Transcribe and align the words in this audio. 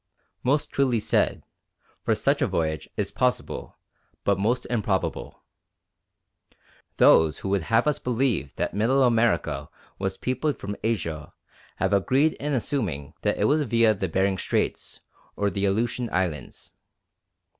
Most 0.41 0.71
truly 0.71 0.99
said, 0.99 1.43
for 2.01 2.15
such 2.15 2.41
a 2.41 2.47
voyage 2.47 2.89
is 2.97 3.11
possible, 3.11 3.77
but 4.23 4.39
most 4.39 4.65
improbable. 4.65 5.43
Those 6.97 7.37
who 7.37 7.49
would 7.49 7.61
have 7.69 7.85
us 7.85 7.99
believe 7.99 8.55
that 8.55 8.73
Middle 8.73 9.03
America 9.03 9.69
was 9.99 10.17
peopled 10.17 10.57
from 10.57 10.75
Asia 10.83 11.33
have 11.75 11.93
agreed 11.93 12.33
in 12.39 12.51
assuming 12.53 13.13
that 13.21 13.37
it 13.37 13.43
was 13.45 13.61
via 13.61 13.93
the 13.93 14.09
Behring 14.09 14.39
Straits 14.39 15.01
or 15.35 15.51
the 15.51 15.65
Aleutian 15.65 16.09
Islands. 16.11 16.73